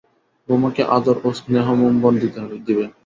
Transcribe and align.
বৌমাকে 0.49 0.83
আদর 0.95 1.15
ও 1.23 1.29
স্নেহমুম্বন 1.39 2.13
দিবে। 2.65 2.85